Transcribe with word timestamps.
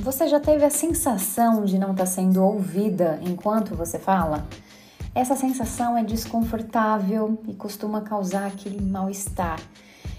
Você 0.00 0.26
já 0.28 0.40
teve 0.40 0.64
a 0.64 0.70
sensação 0.70 1.62
de 1.62 1.78
não 1.78 1.90
estar 1.90 2.04
tá 2.04 2.10
sendo 2.10 2.42
ouvida 2.42 3.20
enquanto 3.22 3.74
você 3.74 3.98
fala? 3.98 4.46
Essa 5.14 5.36
sensação 5.36 5.94
é 5.94 6.02
desconfortável 6.02 7.38
e 7.46 7.52
costuma 7.52 8.00
causar 8.00 8.46
aquele 8.46 8.80
mal-estar. 8.80 9.60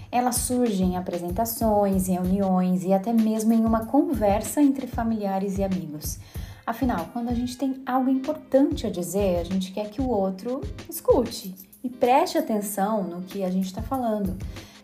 Ela 0.08 0.30
surge 0.30 0.84
em 0.84 0.96
apresentações, 0.96 2.08
em 2.08 2.12
reuniões 2.12 2.84
e 2.84 2.92
até 2.92 3.12
mesmo 3.12 3.52
em 3.52 3.64
uma 3.64 3.84
conversa 3.84 4.62
entre 4.62 4.86
familiares 4.86 5.58
e 5.58 5.64
amigos. 5.64 6.20
Afinal, 6.64 7.08
quando 7.12 7.30
a 7.30 7.34
gente 7.34 7.58
tem 7.58 7.82
algo 7.84 8.08
importante 8.08 8.86
a 8.86 8.90
dizer, 8.90 9.40
a 9.40 9.44
gente 9.44 9.72
quer 9.72 9.90
que 9.90 10.00
o 10.00 10.08
outro 10.08 10.60
escute 10.88 11.56
e 11.82 11.90
preste 11.90 12.38
atenção 12.38 13.02
no 13.02 13.22
que 13.22 13.42
a 13.42 13.50
gente 13.50 13.66
está 13.66 13.82
falando. 13.82 14.38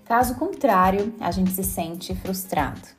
Caso 0.05 0.35
contrário, 0.35 1.15
a 1.21 1.31
gente 1.31 1.53
se 1.53 1.63
sente 1.63 2.17
frustrado. 2.17 2.98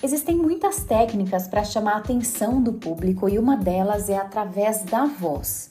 Existem 0.00 0.36
muitas 0.36 0.84
técnicas 0.84 1.48
para 1.48 1.64
chamar 1.64 1.94
a 1.94 1.98
atenção 1.98 2.62
do 2.62 2.72
público 2.72 3.28
e 3.28 3.36
uma 3.36 3.56
delas 3.56 4.08
é 4.08 4.16
através 4.16 4.84
da 4.84 5.06
voz. 5.06 5.70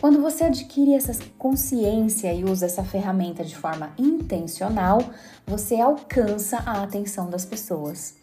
Quando 0.00 0.20
você 0.20 0.44
adquire 0.44 0.94
essa 0.94 1.12
consciência 1.38 2.32
e 2.32 2.44
usa 2.44 2.66
essa 2.66 2.82
ferramenta 2.82 3.44
de 3.44 3.56
forma 3.56 3.90
intencional, 3.96 4.98
você 5.46 5.80
alcança 5.80 6.58
a 6.66 6.82
atenção 6.82 7.30
das 7.30 7.44
pessoas. 7.44 8.14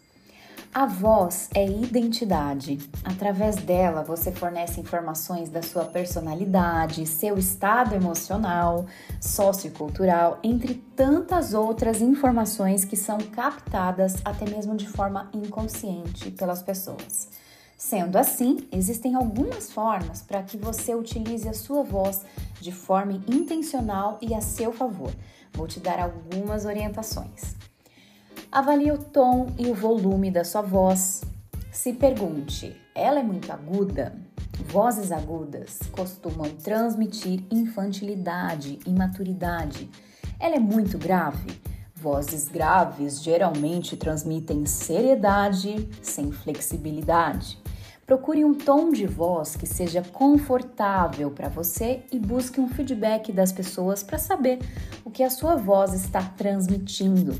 A 0.76 0.84
voz 0.84 1.48
é 1.54 1.66
identidade. 1.66 2.78
Através 3.02 3.56
dela, 3.56 4.04
você 4.04 4.30
fornece 4.30 4.78
informações 4.78 5.48
da 5.48 5.62
sua 5.62 5.86
personalidade, 5.86 7.06
seu 7.06 7.38
estado 7.38 7.94
emocional, 7.94 8.84
sociocultural, 9.18 10.38
entre 10.44 10.74
tantas 10.94 11.54
outras 11.54 12.02
informações 12.02 12.84
que 12.84 12.94
são 12.94 13.16
captadas 13.16 14.16
até 14.22 14.44
mesmo 14.44 14.76
de 14.76 14.86
forma 14.86 15.30
inconsciente 15.32 16.30
pelas 16.30 16.62
pessoas. 16.62 17.30
Sendo 17.78 18.18
assim, 18.18 18.68
existem 18.70 19.14
algumas 19.14 19.72
formas 19.72 20.20
para 20.20 20.42
que 20.42 20.58
você 20.58 20.94
utilize 20.94 21.48
a 21.48 21.54
sua 21.54 21.82
voz 21.82 22.20
de 22.60 22.70
forma 22.70 23.14
intencional 23.26 24.18
e 24.20 24.34
a 24.34 24.42
seu 24.42 24.74
favor. 24.74 25.10
Vou 25.54 25.66
te 25.66 25.80
dar 25.80 25.98
algumas 25.98 26.66
orientações. 26.66 27.56
Avalie 28.50 28.92
o 28.92 28.98
tom 28.98 29.48
e 29.58 29.66
o 29.66 29.74
volume 29.74 30.30
da 30.30 30.44
sua 30.44 30.62
voz. 30.62 31.22
Se 31.70 31.92
pergunte: 31.92 32.74
ela 32.94 33.20
é 33.20 33.22
muito 33.22 33.52
aguda? 33.52 34.14
Vozes 34.68 35.12
agudas 35.12 35.78
costumam 35.92 36.48
transmitir 36.50 37.42
infantilidade, 37.50 38.78
imaturidade. 38.86 39.90
Ela 40.40 40.56
é 40.56 40.60
muito 40.60 40.96
grave? 40.96 41.60
Vozes 41.94 42.48
graves 42.48 43.22
geralmente 43.22 43.96
transmitem 43.96 44.64
seriedade 44.64 45.88
sem 46.00 46.30
flexibilidade. 46.32 47.58
Procure 48.06 48.44
um 48.44 48.54
tom 48.54 48.92
de 48.92 49.06
voz 49.06 49.56
que 49.56 49.66
seja 49.66 50.00
confortável 50.00 51.30
para 51.30 51.48
você 51.48 52.04
e 52.12 52.18
busque 52.18 52.60
um 52.60 52.68
feedback 52.68 53.32
das 53.32 53.50
pessoas 53.50 54.02
para 54.02 54.18
saber 54.18 54.60
o 55.04 55.10
que 55.10 55.24
a 55.24 55.30
sua 55.30 55.56
voz 55.56 55.92
está 55.92 56.22
transmitindo. 56.22 57.34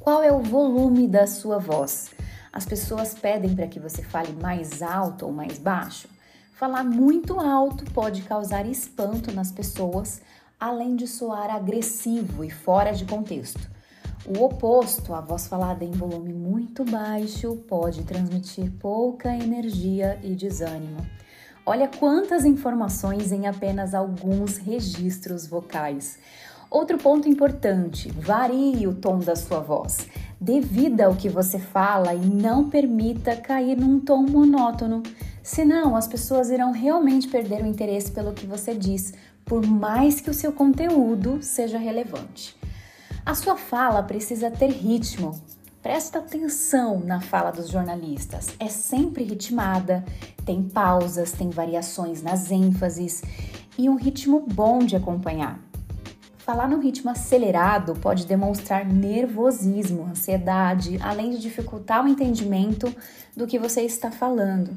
Qual 0.00 0.22
é 0.22 0.32
o 0.32 0.40
volume 0.40 1.08
da 1.08 1.26
sua 1.26 1.58
voz? 1.58 2.10
As 2.52 2.64
pessoas 2.64 3.14
pedem 3.14 3.54
para 3.54 3.66
que 3.66 3.80
você 3.80 4.02
fale 4.02 4.32
mais 4.32 4.80
alto 4.80 5.26
ou 5.26 5.32
mais 5.32 5.58
baixo? 5.58 6.08
Falar 6.52 6.84
muito 6.84 7.38
alto 7.38 7.84
pode 7.92 8.22
causar 8.22 8.64
espanto 8.64 9.32
nas 9.32 9.50
pessoas, 9.50 10.22
além 10.58 10.96
de 10.96 11.06
soar 11.06 11.50
agressivo 11.50 12.44
e 12.44 12.50
fora 12.50 12.92
de 12.92 13.04
contexto. 13.04 13.68
O 14.24 14.44
oposto, 14.44 15.14
a 15.14 15.20
voz 15.20 15.46
falada 15.46 15.84
em 15.84 15.90
volume 15.90 16.32
muito 16.32 16.84
baixo, 16.84 17.56
pode 17.68 18.04
transmitir 18.04 18.70
pouca 18.80 19.34
energia 19.34 20.18
e 20.22 20.34
desânimo. 20.34 21.04
Olha 21.66 21.88
quantas 21.88 22.44
informações 22.44 23.30
em 23.30 23.46
apenas 23.46 23.94
alguns 23.94 24.56
registros 24.56 25.46
vocais. 25.46 26.18
Outro 26.70 26.98
ponto 26.98 27.28
importante: 27.28 28.10
varie 28.10 28.86
o 28.86 28.94
tom 28.94 29.18
da 29.18 29.34
sua 29.34 29.60
voz. 29.60 30.06
Dê 30.40 30.60
vida 30.60 31.06
ao 31.06 31.16
que 31.16 31.28
você 31.28 31.58
fala 31.58 32.14
e 32.14 32.24
não 32.24 32.68
permita 32.68 33.36
cair 33.36 33.76
num 33.76 33.98
tom 33.98 34.22
monótono. 34.22 35.02
Senão, 35.42 35.96
as 35.96 36.06
pessoas 36.06 36.50
irão 36.50 36.70
realmente 36.70 37.26
perder 37.26 37.62
o 37.62 37.66
interesse 37.66 38.12
pelo 38.12 38.34
que 38.34 38.46
você 38.46 38.74
diz, 38.74 39.14
por 39.44 39.66
mais 39.66 40.20
que 40.20 40.28
o 40.28 40.34
seu 40.34 40.52
conteúdo 40.52 41.42
seja 41.42 41.78
relevante. 41.78 42.54
A 43.24 43.34
sua 43.34 43.56
fala 43.56 44.02
precisa 44.02 44.50
ter 44.50 44.70
ritmo. 44.70 45.40
Presta 45.82 46.18
atenção 46.18 47.00
na 47.00 47.20
fala 47.20 47.50
dos 47.50 47.68
jornalistas. 47.70 48.48
É 48.60 48.68
sempre 48.68 49.24
ritmada, 49.24 50.04
tem 50.44 50.62
pausas, 50.62 51.32
tem 51.32 51.48
variações 51.48 52.22
nas 52.22 52.50
ênfases 52.50 53.22
e 53.78 53.88
um 53.88 53.96
ritmo 53.96 54.44
bom 54.46 54.80
de 54.80 54.96
acompanhar. 54.96 55.58
Falar 56.48 56.66
no 56.66 56.80
ritmo 56.80 57.10
acelerado 57.10 57.94
pode 57.96 58.24
demonstrar 58.24 58.82
nervosismo, 58.82 60.06
ansiedade, 60.06 60.98
além 61.02 61.28
de 61.28 61.38
dificultar 61.38 62.02
o 62.02 62.08
entendimento 62.08 62.90
do 63.36 63.46
que 63.46 63.58
você 63.58 63.82
está 63.82 64.10
falando. 64.10 64.74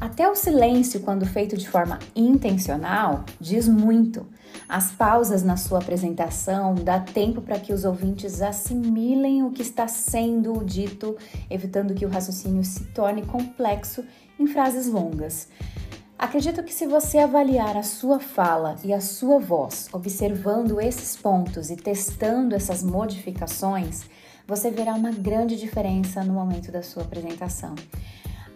Até 0.00 0.28
o 0.28 0.34
silêncio, 0.34 0.98
quando 0.98 1.24
feito 1.24 1.56
de 1.56 1.68
forma 1.68 2.00
intencional, 2.16 3.24
diz 3.40 3.68
muito. 3.68 4.26
As 4.68 4.90
pausas 4.90 5.44
na 5.44 5.56
sua 5.56 5.78
apresentação 5.78 6.74
dá 6.74 6.98
tempo 6.98 7.40
para 7.40 7.60
que 7.60 7.72
os 7.72 7.84
ouvintes 7.84 8.42
assimilem 8.42 9.44
o 9.44 9.52
que 9.52 9.62
está 9.62 9.86
sendo 9.86 10.64
dito, 10.64 11.16
evitando 11.48 11.94
que 11.94 12.04
o 12.04 12.08
raciocínio 12.08 12.64
se 12.64 12.82
torne 12.86 13.24
complexo 13.24 14.04
em 14.40 14.48
frases 14.48 14.88
longas. 14.88 15.48
Acredito 16.18 16.62
que 16.62 16.72
se 16.72 16.86
você 16.86 17.18
avaliar 17.18 17.76
a 17.76 17.82
sua 17.82 18.18
fala 18.18 18.76
e 18.82 18.90
a 18.90 19.02
sua 19.02 19.38
voz, 19.38 19.86
observando 19.92 20.80
esses 20.80 21.14
pontos 21.14 21.68
e 21.68 21.76
testando 21.76 22.54
essas 22.54 22.82
modificações, 22.82 24.04
você 24.46 24.70
verá 24.70 24.94
uma 24.94 25.10
grande 25.10 25.56
diferença 25.56 26.24
no 26.24 26.32
momento 26.32 26.72
da 26.72 26.82
sua 26.82 27.02
apresentação. 27.02 27.74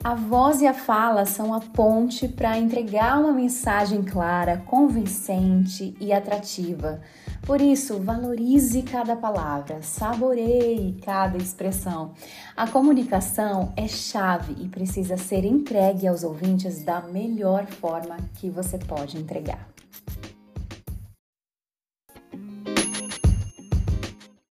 A 0.02 0.14
voz 0.14 0.62
e 0.62 0.66
a 0.66 0.72
fala 0.72 1.26
são 1.26 1.52
a 1.52 1.60
ponte 1.60 2.26
para 2.26 2.56
entregar 2.58 3.20
uma 3.20 3.34
mensagem 3.34 4.02
clara, 4.02 4.56
convincente 4.64 5.94
e 6.00 6.10
atrativa. 6.10 7.02
Por 7.42 7.60
isso, 7.60 7.98
valorize 7.98 8.80
cada 8.80 9.14
palavra, 9.14 9.82
saboreie 9.82 10.98
cada 11.04 11.36
expressão. 11.36 12.14
A 12.56 12.66
comunicação 12.66 13.74
é 13.76 13.86
chave 13.86 14.56
e 14.64 14.68
precisa 14.68 15.18
ser 15.18 15.44
entregue 15.44 16.08
aos 16.08 16.24
ouvintes 16.24 16.82
da 16.82 17.02
melhor 17.02 17.66
forma 17.66 18.16
que 18.36 18.48
você 18.48 18.78
pode 18.78 19.18
entregar. 19.18 19.68